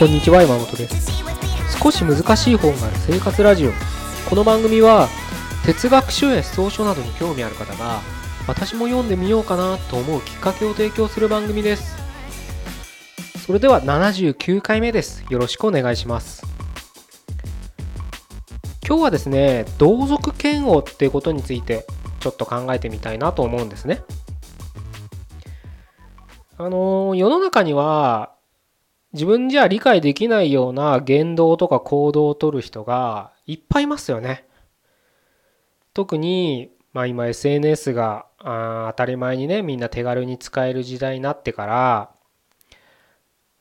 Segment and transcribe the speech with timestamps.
[0.00, 1.22] こんにちは山本です。
[1.78, 3.70] 少し難しい本がある生活ラジオ。
[4.30, 5.08] この番組は
[5.66, 8.00] 哲学書や思想書などに興味ある方が
[8.48, 11.98] 私も読んでみようかなと思うきっかけを提供する番組です。
[13.44, 15.22] それでは79回目です。
[15.28, 16.46] よろしくお願いします。
[18.88, 21.86] 今日はですね同族嫌悪っていうことについて
[22.20, 24.00] ちょっと考えてみたいなと思うんですね。
[26.56, 28.39] あの世の中には
[29.12, 34.46] 自分じゃ理解できないような言動とか行動をとる人がいっぱいいますよね。
[35.94, 42.10] 特に、まあ、今 SNS があ当たり前にねみんな手軽に使える時代になってから、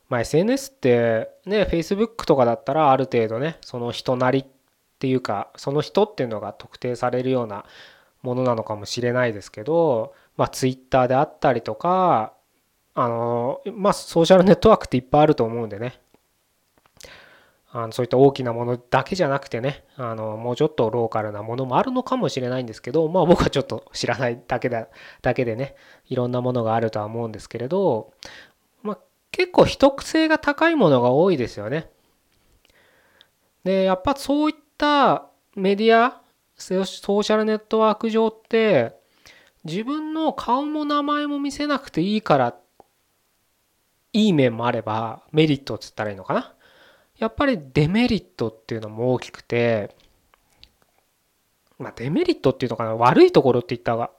[0.10, 4.46] まあ、SNS ってね Facebook とかだったらある程度ねその人なりっ
[5.00, 7.66] ていうかその人っていうのが特定されるような
[8.22, 12.34] ものなのかもしれないですけど、まあ、Twitter であったりとか
[13.02, 16.02] あの、まあ、ソーシャルネットワークっていっぱいあると思うんでね。
[17.72, 24.88] あのそういった大きなものだけじゃなくてね、あの、もうちょっとローカルなものもあるのかもしれないんですけど、まあ僕はちょっと知らないだけだ、
[25.22, 25.76] だけでね、
[26.08, 28.12] いろんなものがあるとは思うんですけれど、
[28.82, 28.98] まあ
[29.32, 31.92] 結構秘匿性が高いものが多いですよね。
[33.64, 36.22] で、やっぱそういったメディア、
[36.58, 36.86] ソー
[37.24, 38.98] シャルネットワーク上って、
[39.64, 42.60] 自分の顔も名前も見せなくていいからっ
[44.14, 46.54] いい面もあればメリットっつったらいいのかな？
[47.18, 49.96] やっぱりデメリットっていうのも大きくて
[51.78, 52.96] まあデメリットっていうのかな？
[52.96, 54.10] 悪いところって言ったが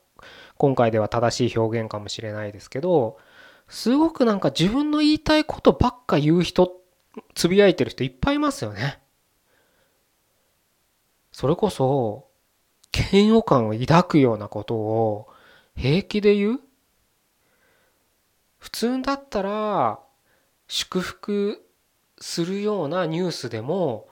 [0.56, 3.19] 今回では正しい表現かもしれないですけど
[3.69, 6.81] すごくなんか自分の言いたいことばっか言う人
[7.34, 9.00] つぶやいてる人いっぱいいますよね。
[11.33, 12.29] それこそ
[13.12, 15.29] 嫌悪感を抱くようなことを
[15.75, 16.61] 平気で言う？
[18.81, 20.01] 通だったら
[20.67, 21.63] 祝福
[22.19, 24.09] するようなニュースでも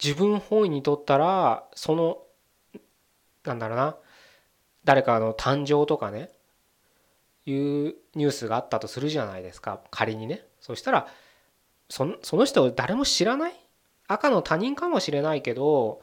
[0.00, 2.18] 自分本位にとったらその
[3.42, 3.96] なんだろうな
[4.84, 6.30] 誰かの誕生とかね
[7.44, 9.80] いうニュースがあったとするじゃないですか。
[9.90, 10.46] 仮にね。
[10.60, 11.08] そしたら
[11.88, 13.54] その人を誰も知らない？
[14.06, 16.02] 赤の他人かもしれないけど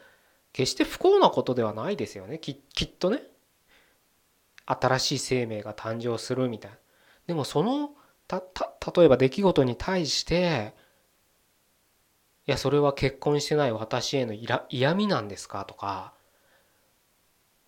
[0.51, 2.39] 決して不幸なことではないですよね。
[2.39, 3.21] ききっとね。
[4.65, 6.77] 新しい生命が誕生するみたいな。
[7.27, 7.91] でもその
[8.27, 10.73] たた例えば出来事に対して
[12.47, 15.65] いやそれは結婚してない私への嫌味なんですか？
[15.65, 16.13] とか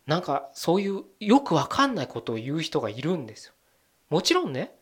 [0.06, 3.54] なんかそういうよくわかんないことを言う人がいるんですよ。
[4.10, 4.76] もちろんね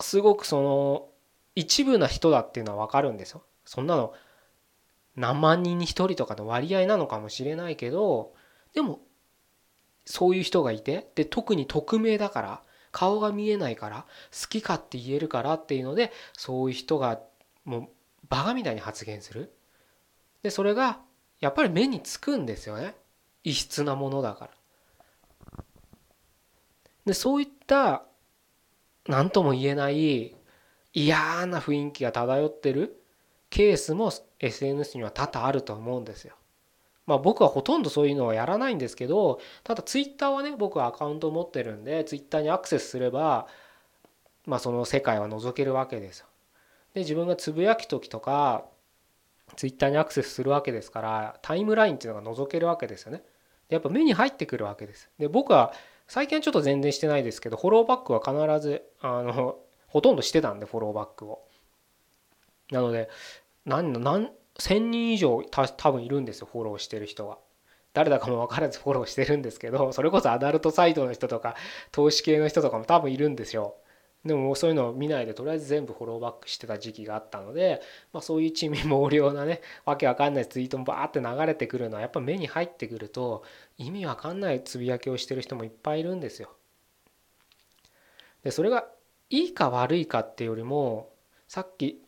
[0.00, 1.08] すごくその
[1.54, 3.42] 一部な人だっていうのはわかるんですよ。
[3.64, 4.12] そんなの
[5.14, 8.34] 何万人に1人とかの割合なのかもしれないけど
[8.74, 9.00] でも
[10.04, 12.62] そういう人がいてで特に匿名だから
[12.96, 17.20] 顔が見えないから好きかって言えるからっていうのでそういう人が
[17.66, 17.88] もう
[18.30, 19.52] バカみたいに発言する。
[20.42, 21.00] でそれが
[21.38, 22.94] やっぱり目につくんですよね。
[23.44, 24.48] 異質なものだか
[25.44, 25.62] ら。
[27.04, 28.04] でそういった
[29.06, 30.34] 何とも言えない
[30.94, 32.98] 嫌な雰囲気が漂ってる
[33.50, 36.34] ケースも SNS には多々あると思うんですよ。
[37.06, 43.46] まあ僕はほとんどそういうのはやらないんですけどただツイッターはね僕はアカウントを持ってるんでツイッターにアクセスすれば
[44.44, 46.26] まあその世界は覗けるわけですよ。
[46.94, 48.64] で自分がつぶやき時とか
[49.56, 53.22] ツイッターにアクセスするわけですからタイムラインっていうのが覗けるわけですよね。
[53.68, 55.10] やっぱ目に入ってくるわけです。
[55.18, 55.72] で僕は
[56.08, 61.42] 最近はちょっと全然してないですけどフォローバックは必ずあのほとんどしてたんでフォローバックを。
[62.70, 63.08] なので
[63.64, 67.38] 何何1000人以上た多分いるんですよフォローしてる人は。
[67.92, 71.56] 誰だかも分からず フォローしてるんですけどそれこそアダルトサイトの人とか
[71.92, 73.76] 投資系の人とかも多分いるんですよ。
[74.24, 77.80] でもそういうのを見ないでとりあえず全部フォローバックしてた時期があったので、
[78.12, 83.44] まあ、そういう地味猛量なねわけわかんないツイートもバーって流れてくるのはやっぱ目に入ってくると
[83.78, 86.50] 意味わかんないつぶやきをしてる人もいっぱいいるんですよ。
[88.42, 88.88] でそれが
[89.30, 91.12] いいか悪いかっていうよりも
[91.46, 92.02] さっき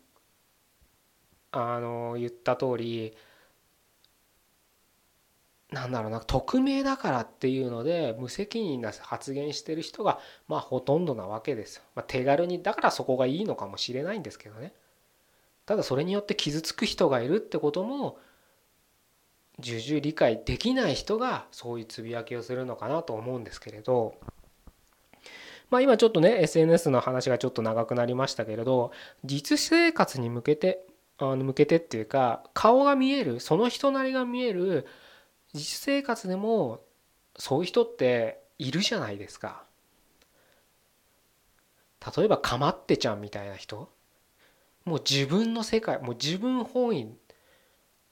[1.58, 3.14] あの言った通り
[5.70, 11.82] なんだろうな匿名だからっていうので無責任な発言してる人がまあほとんどなわけですよ。
[11.94, 14.72] まあ、手軽にだからそこがいいのかもしれないんですけどね。
[15.66, 18.18] ただそれによって傷つく人がいるってことも
[19.58, 24.14] 重々理解できない人がそういうつぶやきをするのかなと思うんですけれど。
[25.68, 28.90] まあ今ちょっとね SNS の話がちょっと長くなりましたけれど
[29.26, 30.86] 実生活に向けて
[31.18, 34.86] あの向けてっていうか顔が見えるその人なりが見える
[35.52, 36.80] 実生活でも
[37.36, 39.64] そういう人っているじゃないですか。
[42.16, 43.90] 例えばかまってちゃんみたいな人。
[44.84, 47.14] もう自分の世界もう自分本位、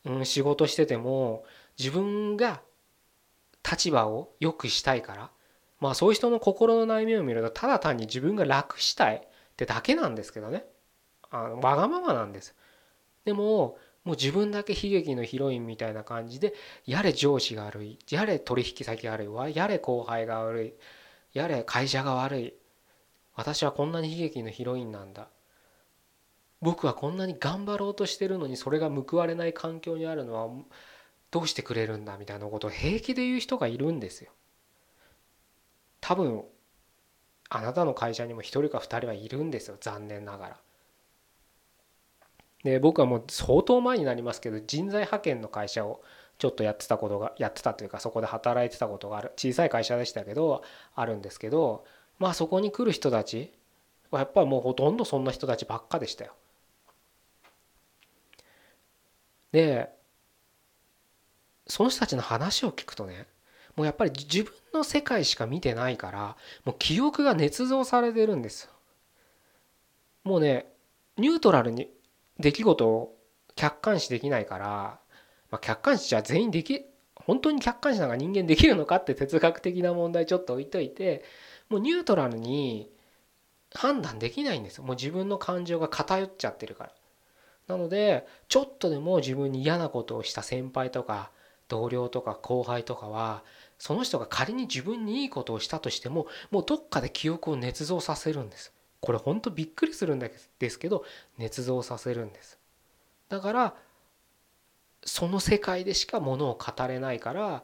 [0.04, 1.44] うん、仕事してても
[1.78, 2.60] 自分が
[3.68, 5.30] 立場を良くしたいから
[5.80, 9.20] まあそういう人の心の悩みを見るとただ単に自分が楽したいっ
[9.56, 10.66] てだけなんですけどね。
[11.30, 12.54] あのわがままなんです。
[13.26, 16.54] でももう自分だけ悲劇のヒロインみたいな感じで
[16.86, 20.74] やれ上司が悪いやれ取引先悪いやれ後輩が悪い
[21.34, 22.54] やれ会社が悪い
[23.34, 25.28] 私はこんなに悲劇のヒロインなんだ
[26.62, 30.48] 僕はこんなに頑張ろうとしてるのにそれが報われない環境にあるのは
[31.32, 34.30] どうしてくれるんだみたいなことを平気で言う人がいるんですよ。
[36.00, 36.44] 多分
[37.50, 40.60] あなたの会社にも1人か2人はいるんですよ残念ながら。
[42.66, 46.02] で僕はもう相当前になりますけど人材派遣の会社を
[46.38, 50.64] ちょっとやってたことがやってたというかそこで働いてたことがある小さい会社でしたけど
[50.96, 51.84] あるんですけど
[52.18, 53.52] まあそこに来る人たち
[54.10, 56.32] はやっぱもうほとんどそんな人たちばっかでしたよ。
[59.52, 59.88] で
[61.68, 63.28] その人たちの話を聞くとね
[63.76, 68.68] もうやっぱり自分の世界しか見てないからもう記憶が捏造されてるんです
[70.24, 70.66] もうね
[71.16, 71.88] ニュートラルに
[72.38, 73.16] 出来事を
[73.54, 75.00] 客観視できないから、
[75.50, 76.84] まあ、客観視じゃ全員でき
[77.14, 81.24] 本当に客観視なんか人間できるのかって哲学的な問題ちょっと置いといて
[81.68, 82.90] もうニュートラルに
[83.74, 84.84] 判断できないんですよ。
[84.84, 86.92] もう自分の感情が偏っちゃってるから。
[87.66, 91.32] なのでちょっとでも自分に嫌なことをした先輩とか
[91.68, 93.42] 同僚とか後輩とかは
[93.78, 98.72] その人が仮に自分にいいことをしたとしてももうどっかで記憶を捏造させるんです。
[99.06, 101.04] これほんとびっくりするんですけど
[101.38, 102.58] 捏造させるんです
[103.28, 103.74] だから
[105.04, 107.62] その世界でしかものを語れないから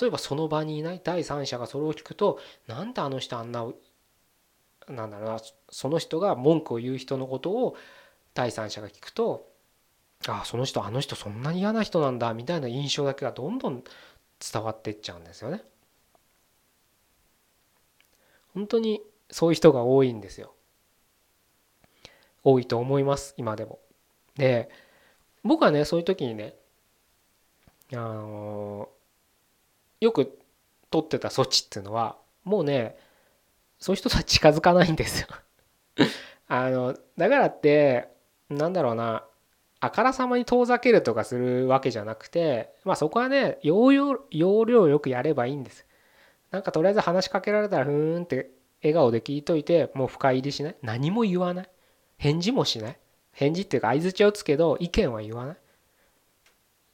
[0.00, 3.66] 例えばその場にいない第三者がそれを聞くとなんであの人あんな
[4.88, 5.38] なんだろうな
[5.68, 7.76] その人が文句を言う人のことを
[8.32, 9.46] 第三者が聞くと
[10.26, 13.84] ああその人あの人そんなに嫌な人なんだみたいな印象だけがどんどん
[14.40, 15.62] 伝わっていっちゃうんですよね。
[18.54, 20.54] 本当にそういう人が多いんですよ。
[22.44, 23.78] 多いと思います今でも。
[24.36, 24.68] で
[25.42, 26.54] 僕はねそういう時にね
[27.92, 28.88] あの
[30.00, 30.38] よく
[30.90, 32.96] 取ってた措置っていうのはもうね
[33.78, 35.28] そういう人とは近づかないんですよ。
[36.48, 38.08] あのだからって
[38.48, 39.24] なんだろうな
[39.80, 45.86] あからさまに遠ざけるとかするわけじゃなくてまあそこはね要領要領よくやればいいんです。
[46.50, 48.50] なんかとりあえず話しかけられたらふーんって
[48.82, 50.76] 笑顔で聞いといてもう深入りしない。
[50.82, 51.68] 何も言わない。
[52.18, 52.98] 返事もしない？
[53.32, 55.56] 返事っていうか相づちを打つけど意見は言わない？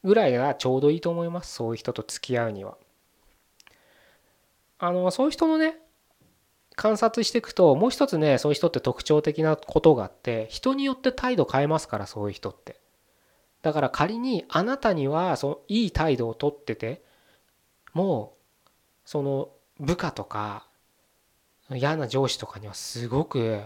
[0.05, 1.55] ぐらいがちょうどいいと思います。
[1.55, 2.77] そういう人と付き合うには。
[4.79, 5.79] あのそういう人のね
[6.77, 12.79] 観察していくともう一つねそういう人って特徴的なことがあって人によって態度変えますからそういう人って。
[13.63, 17.03] だから仮にあなたにはそのいい態度をとってて
[17.95, 18.69] もう
[19.07, 19.49] その
[19.81, 20.67] 部下とか
[21.71, 23.63] 嫌な上司とかにはすごく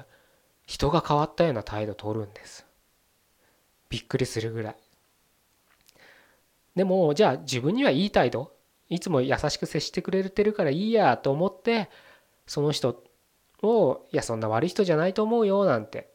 [0.69, 2.65] 人が変わったような態度を取るんです
[3.89, 4.77] びっくりするぐらい
[6.77, 8.53] でもじゃあ自分にはいい態度
[8.91, 11.89] いつも優しく接してくれてるからいいやと思って
[12.47, 13.03] その人
[13.63, 16.13] を「いやそんな悪い人じゃないと思うよ」なんて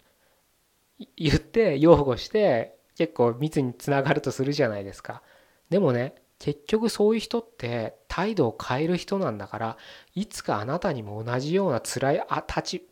[1.17, 5.23] 言って擁護して結構密につながるとするじゃないですか。
[5.69, 9.77] でもね結局そういう人って態度を変える人なんだから
[10.13, 12.87] いつかあなたにも同じような辛いあ立ち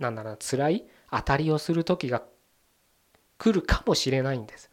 [0.00, 2.22] なんだろう辛い当たりをする時が
[3.38, 4.70] 来るかもしれないんです。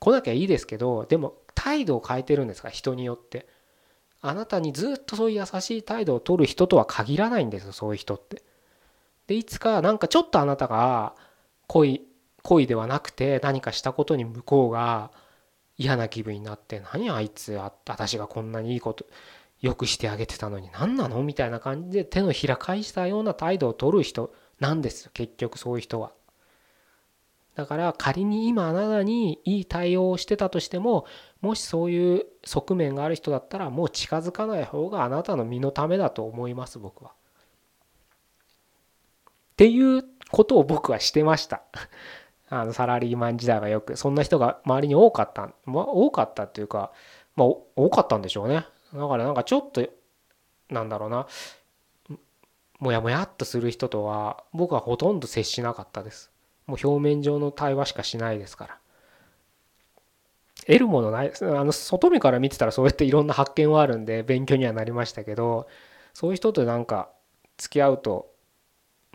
[0.00, 2.70] 来なきゃいいですけどでも態度を変えてるんですか？
[2.70, 3.48] 人によって。
[4.20, 8.42] あなたにずっとそういう優しい態度を取る人とは限らないんですよそういう人って。
[9.28, 11.14] でいつかなんかちょっとあなたが
[11.68, 12.02] 恋
[12.42, 15.12] 恋ではなくて何かしたことに向こうが
[15.76, 19.06] 嫌な気分になって何あいつ私がこんなにいいこと
[19.60, 21.22] よくしてあげてたのに何なの？
[21.22, 26.12] みたいな感じで手のひら返したような態度を取る人なんです結局そういう人は。
[27.54, 31.06] だから仮に今あなたにいい対応をしてたとしても
[31.40, 37.10] もしそういう側面がある人だったらもう近づかない方があなたの身のためだと思います僕は。
[37.10, 37.14] っ
[39.56, 41.62] ていうことを僕はしてました。
[42.48, 46.92] あのサラリーマン時代はよくそんな人が周りに多かった、まあ、多かったっていうか、
[47.34, 48.66] まあ、多かったんでしょうね。
[48.94, 49.84] だからなんかちょっと
[50.70, 51.26] なんだろうな
[52.78, 56.30] もやもやっとする人とは僕はほとんど接しなかったです。
[56.66, 58.78] もう表面上の対話しかしないですから。
[60.66, 61.32] 得るものない。
[61.40, 65.66] あの外見から見てたらそうやっていろんな発見はあるんで勉強にはなりましたけど
[66.12, 67.10] そういう人となんか
[67.56, 68.30] 付き合うと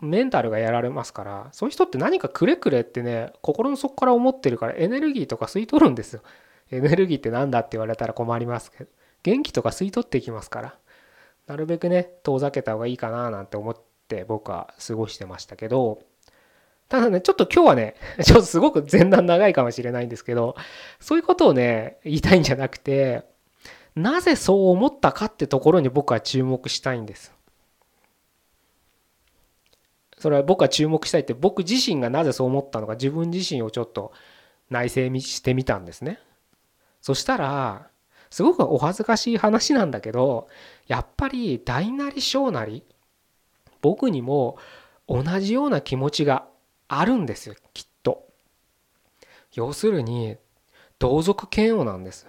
[0.02, 6.22] メンタルがやられますからそういう人って何かくれくれってね心の底から思ってるからエネルギーとか吸い取るんですよ。
[6.70, 8.90] エネルギーって何だって言われたら困りますけど
[9.22, 10.74] 元気とか吸い取っていきますから
[11.46, 13.76] なるべくね遠ざけた方がいいかななんて思っ
[14.08, 16.00] て僕は過ごしてましたけど
[16.88, 20.56] ただねちょっと今日はね ちょっとすごく前段長いかもしれないんですけど
[21.00, 23.24] そういうことをね言いたいんじゃなくて
[23.94, 27.32] なぜそう思ったかってところに僕は注目したいんです。
[30.18, 34.12] それは僕は注目したいって僕自身がなぜそう思ったのか自分自身をちょっと
[34.70, 36.18] 内省してみたんですね。
[37.00, 37.90] そしたら
[38.34, 40.48] すごくお恥ずかしい話なんだけど
[40.88, 42.82] やっぱり大なり小なり
[43.80, 44.58] 僕にも
[45.08, 46.44] 同じような気持ちが
[46.88, 48.26] あるんですよきっと。
[49.52, 50.36] 要するに
[50.98, 52.26] 同族嫌悪なんです。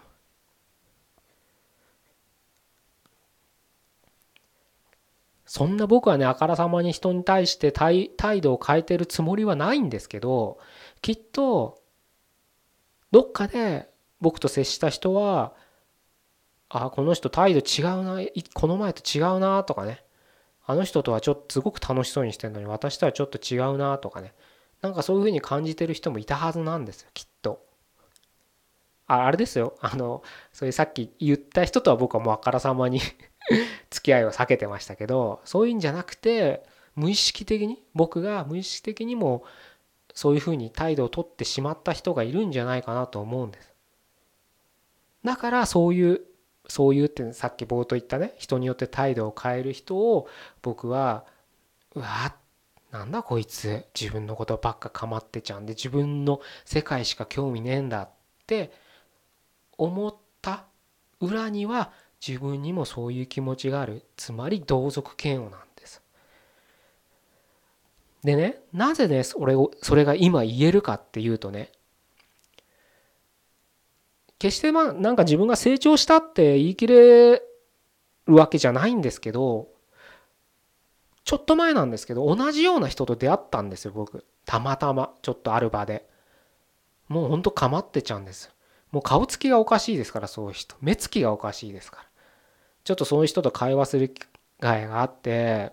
[5.48, 10.60] そんな僕はねあからさまに人に対して態度を変えてるつもりはないんですけど
[11.02, 11.82] きっと
[13.10, 13.90] どっかで
[14.22, 15.54] 僕と接した人は
[16.84, 18.20] あこの人態度違うな
[18.54, 20.04] この前と違うなとかね。
[20.68, 24.34] あの人とはちょっとすごく楽しそうにしてるのに私とはちょっと違うなとかね。
[24.82, 27.66] なんかそういうふうに感じてる人もいたはずなんですよきっと。
[29.08, 29.76] ああれですよ。
[29.80, 33.00] あのそういうさっき言った人とは僕はもうあからさまに
[33.90, 36.64] 付き合いを避けてましたけどそういうんじゃなくて
[36.96, 39.44] 無意識的に僕が無意識的にも
[40.14, 43.74] そういうふうに態度をとってしまった人がいるんじゃないかなと思うんです。
[45.24, 46.22] だからそういう
[46.68, 50.28] そういうってさっき冒頭言ったね人によって態度を変える人を
[50.62, 51.26] 僕は
[51.94, 52.36] うわ
[52.92, 58.10] なんだこいつ自分のことばっか構ってちゃうんで自分の世界しか興味ねえんだっ
[58.48, 58.72] て
[59.78, 60.66] 思った
[61.20, 61.92] 裏には
[62.26, 64.04] 自分にもそういう気持ちがある。
[64.18, 66.02] つまり同族嫌悪なんです。
[68.24, 71.72] でねなぜねそれをそれが今言えるかっていうとね
[74.46, 77.42] 決してまあなんか自分が成長したって言い切れ
[78.28, 79.70] るわけじゃないんですけど
[81.24, 84.24] ちょっと前なんですけど同じような人と出会ったんですよ僕。
[84.46, 86.08] たまたまちょっとある場で。
[87.08, 88.52] もうほんとかまってちゃうんです
[88.92, 90.76] もう顔つきがおかしいですからそういう人。
[90.82, 92.04] 目つきがおかしいですから。
[92.84, 94.22] ちょっとそういう人と会話する機
[94.60, 95.72] 会があって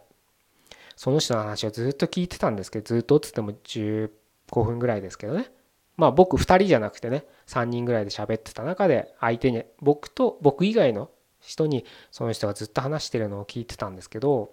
[0.97, 4.11] その人の話をずっと聞いてたんですけどずっとっつっても15
[4.55, 5.50] 分ぐらいですけどね。
[5.99, 7.26] まあ僕2人じゃなくてね。
[7.52, 14.52] 3人ぐらいで喋ってた中で相手に僕と僕以外の人にその人がずっと話してるのを聞いてたんですけど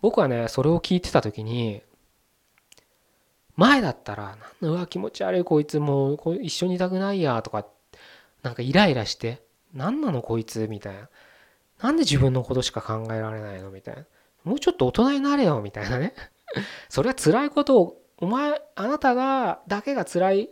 [0.00, 1.82] 僕はねそれを聞いてた時に
[3.56, 7.66] 前だったら「うわ気持ち悪いこいつもう一緒にいたくないや」とか
[8.42, 9.42] なんかイライラして
[9.74, 11.08] 「何なのこいつ」みたいな
[11.82, 14.04] 「なんで自分のことしか考えられないの?」みたいな
[14.44, 16.14] 「もうちょっと大人になれよ」みたいなね。
[16.88, 20.50] それは辛いことをお前あなたがだけが辛い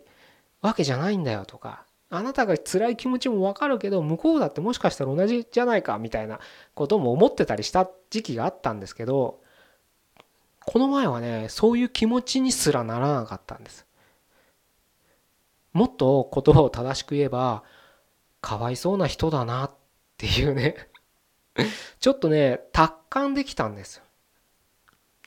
[0.66, 6.40] わけじゃないんだよとかあなたが辛い気持ちもわかるけど向こうだってもしかしたら同じじゃないかみたいな
[6.74, 9.40] ことも思ってたりした時期があったんですけど
[10.64, 13.86] この前はねそういう気持ちにすらならなかったんです。
[15.72, 17.62] もっと言葉を正しく言えば
[18.40, 19.70] かわいそうな人だなっ
[20.16, 20.76] ていうね。
[22.00, 24.02] ちょっとね達観できたんです。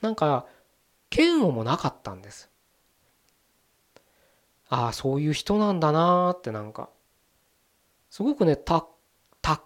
[0.02, 0.46] なんか
[1.10, 2.49] 嫌悪もなかったんです。
[4.70, 6.88] ああそういう人なんだなーってなんか。
[8.08, 8.84] すごくね達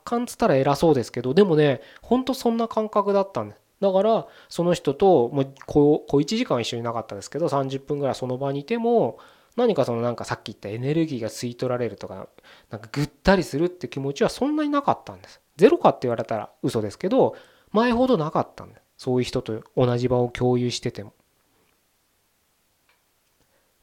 [0.05, 9.19] 観っつったら偉そうですけどでもねほんとそんな感覚だったんですだからその人ともう小1時間一緒になかったですけど30分ぐらいその場にいても
[9.57, 12.29] 何かそのなんかさっき言ったエネルギーが吸い取られるとか
[12.71, 15.41] なんかぐったりするって気持ちはそんなになかったんです。
[15.57, 17.37] ゼロかって言われたら嘘ですけど
[17.71, 21.13] 前ほどなかったんですそういう人と同じ場を共有してても。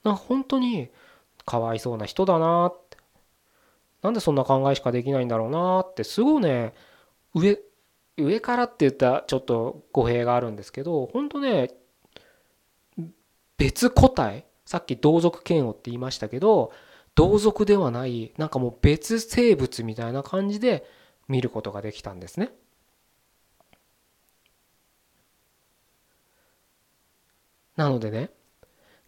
[0.03, 0.89] なんか本当に
[1.45, 2.67] かわいそうな人だな。
[2.67, 2.97] って
[4.01, 5.81] なんでそんな考えしかできないんだろうな。
[5.81, 6.73] ってすごいね。
[7.33, 7.59] 上
[8.17, 11.71] 上からって言ったらちょっと語弊があるんですけど本当ね
[13.57, 14.45] 別個体。
[14.65, 16.71] さっき同族嫌悪って言いましたけど
[17.13, 20.87] 同族ではないなんかもう別生物みたいな感じで
[21.27, 22.53] 見ることができたんですね。
[27.75, 28.29] なのでね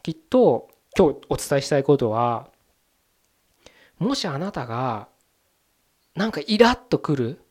[0.01, 2.47] きっと今日お伝えしたいことは
[4.00, 5.07] もしあなたが
[6.15, 7.41] なんかイラッとくる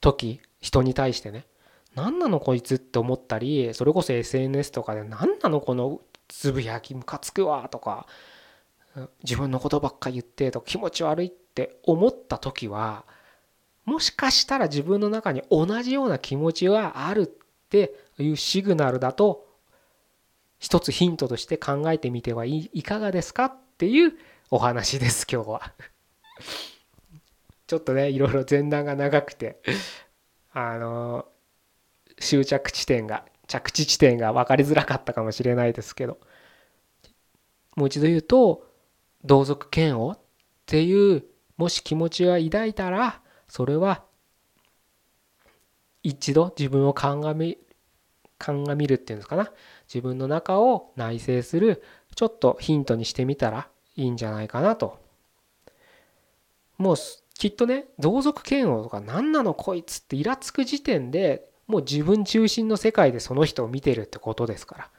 [0.00, 1.46] 時人に対してね
[1.94, 8.06] 何なのこいつって思ったりそれこそ SNS とかで何なのこのつぶやきムカつくわとか
[9.22, 13.04] 自分のことばっか言ってと気持ち悪いって思った時は
[13.84, 17.26] もしかしたら自分の中に同じような気持ちはあるっ
[17.68, 19.46] ていうシグナルだと
[20.62, 24.12] 一つヒントとして考えてみてはいかがですかっていう
[24.48, 25.72] お話です今日は。
[27.66, 29.60] ちょっとねいろいろ前段が長くて
[30.52, 31.26] あの
[32.20, 36.20] 終着地点が着地地点が分かりづらかったかもしれないですけど
[37.74, 38.64] もう一度言うと
[39.24, 40.20] 同族嫌悪っ
[40.66, 41.24] ていう
[41.56, 44.04] もし気持ちが抱いたらそれは
[46.04, 47.58] 一度自分を鑑み
[48.42, 49.52] 鑑みるっていうんですかな。
[49.86, 51.82] 自分の中を内省する
[52.14, 54.98] ちょっとヒントにしてみたらいいんじゃないかなと。
[56.78, 56.96] もう
[57.34, 64.90] きっとね同族嫌悪とか何なのこいつってイラつく時点でもう自分中心の世界でその人を見てるってことですから。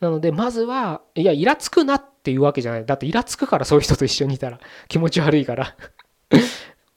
[0.00, 2.86] なのでまずはいやイラつくなっていうわけじゃない。
[2.86, 5.76] だってイラつくからそういう人と一緒にいたら気持ち悪いから。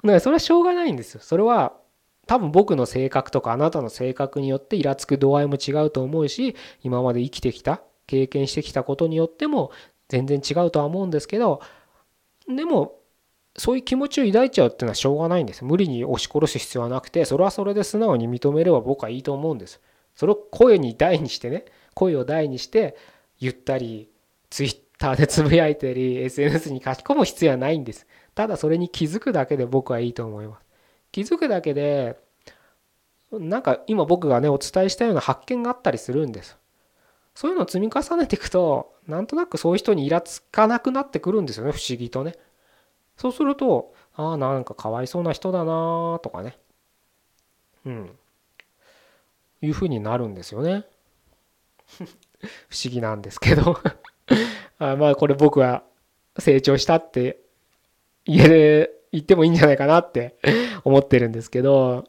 [0.04, 1.22] だからそれはしょうがないんですよ。
[1.22, 1.74] それは
[2.28, 9.72] 多分僕の性格とかあなたの性格によってイラつく度合いも違うと思うし今まで生きてきた経験してきたことによっても
[10.08, 11.62] 全然違うとは思うんですけど
[12.48, 13.00] でも
[13.58, 19.82] そういう気持ちを抱いちゃうっていうのはしょうがないんです無理に押し殺す必要はなくてそれはそれで素直に認めれば僕はいいと思うんです。
[20.16, 22.96] それを声に大にしてね声を大にして
[23.40, 24.10] 言ったり
[24.50, 28.08] ツイッターでつぶやいたり SNS に書き込む必要はないんです。
[28.36, 30.66] ただそれに気づくだけで僕はいいと思います。
[31.12, 32.18] 気づくだけで
[33.32, 36.58] なんか今僕がねお伝えしたような発見があったりするんです。
[37.36, 42.36] そういうのを積み重ねていくとなんとなくそういう人にイラつかなくなってくるんですよね不思議とね。
[43.18, 46.58] そうするとああなんかかわいそうな人だなとかね。
[47.86, 48.18] うん。
[49.62, 50.86] いうふうになるんですよね。
[52.70, 53.78] 不思議なんですけど。
[54.80, 55.84] あまあこれ僕は
[56.38, 57.43] 成長したって
[58.26, 60.36] 言える言ってもいいんじゃないかなって
[60.84, 62.06] 思ってるんですけど。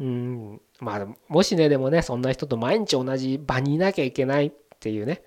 [0.00, 0.60] うん。
[0.80, 5.22] まあもしねでもねそんな人と毎日同じ場にいなきゃいけないっていうね。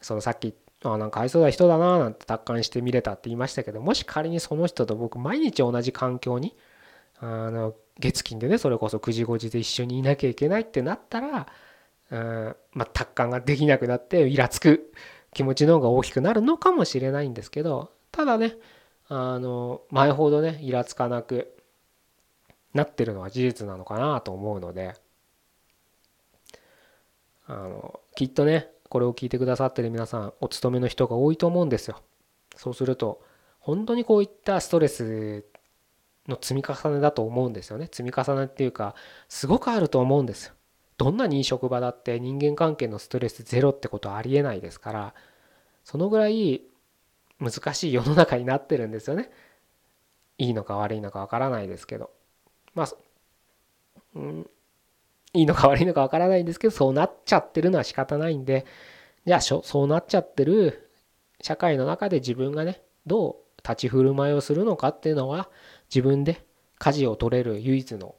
[0.00, 6.56] そのさっきあなんか愛想な人だななんて達観してみれたって言いましたけどもし仮にその人と僕毎日同じ環境に
[7.18, 11.46] あの月金でねそれこそ9時5時で一緒にいなきゃいけないってなったら
[12.10, 14.92] うんまあ達観ができなくなってイラつく
[15.34, 18.56] 気持ちの方が大きくなるのかもしれないんですけどただね
[19.12, 21.52] あの前ほどねイラつかなく
[22.72, 24.94] なってるのは事実なのかなと思うので
[27.48, 32.00] あのきっとねこれを聞いてくださってる皆さんお勤めの人が多いと思うんですよ。
[32.56, 33.20] そうすると
[33.58, 35.44] 本当にこういったストレス
[36.28, 37.86] の積み重ねだと思うんですよね。
[37.86, 38.94] 積み重ねっていうか
[39.28, 40.46] すごくあると思うんです。
[40.46, 40.54] よ
[40.98, 45.14] どんなにいい職場だって人間関係のストレスゼロってことはありえないですから
[45.82, 46.62] そのぐらい
[47.40, 49.30] 難しい世の中になってるんですよね。
[50.38, 52.10] いいのか悪いのかわからないですけど。
[52.74, 52.88] まあ、
[54.14, 54.50] うん、
[55.32, 58.66] いいのか悪いのかわからないんですけどそうなっちゃってるのは仕方ないんで。
[59.26, 60.90] じゃあそうなっちゃってる
[61.42, 65.50] 社会の中で自分がねどう立ち振る舞いをするのかっていうのは
[65.94, 66.44] 自分で
[66.78, 68.14] 舵を取れる唯一の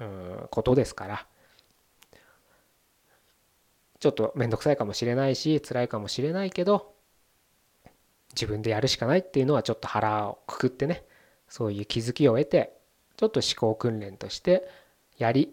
[0.00, 1.26] うんことですから。
[3.98, 6.94] ちょっと面倒くさいかもしれないし辛いかもしれないけど
[8.34, 11.04] 自分でやるしかないっていうのはちょっと腹をくくってね
[11.48, 12.72] そういう気づきを得て
[13.16, 14.68] ちょっと思考訓練として
[15.18, 15.52] やり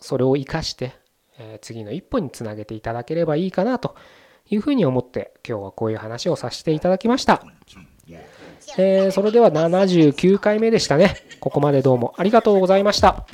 [0.00, 0.92] それを生かして、
[1.38, 3.96] え次の一歩につなげていただければいいかなと
[4.50, 7.42] いうふうに思って今日はこういう話をさせていただきました。
[8.78, 11.16] えー、それでは79回目でしたね。
[11.40, 13.26] ここまでどうもありがとうございました。